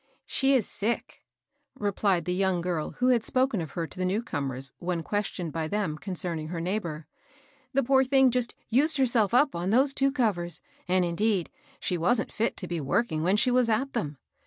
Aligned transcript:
"She 0.25 0.55
is 0.55 0.67
sick," 0.67 1.19
replied 1.75 2.25
the 2.25 2.33
young 2.33 2.59
girl 2.59 2.93
who 2.93 3.09
had 3.09 3.23
spoken 3.23 3.61
of 3.61 3.73
her 3.73 3.85
to 3.85 3.99
the 3.99 4.03
new 4.03 4.23
comers, 4.23 4.73
when 4.79 5.03
questioned 5.03 5.53
by 5.53 5.67
them 5.67 5.95
concerning 5.95 6.47
her 6.47 6.59
neighbor." 6.59 7.05
The 7.75 7.83
poor 7.83 8.03
thing 8.03 8.31
just 8.31 8.55
used 8.67 8.97
herself 8.97 9.31
up 9.31 9.53
on 9.53 9.69
those 9.69 9.93
two 9.93 10.11
covers; 10.11 10.59
and, 10.87 11.05
indeed, 11.05 11.51
she 11.79 11.99
wasn't 11.99 12.31
fit 12.33 12.57
to 12.57 12.67
be 12.67 12.81
working 12.81 13.21
when 13.21 13.37
she 13.37 13.51
was 13.51 13.69
at 13.69 13.93
them. 13.93 14.17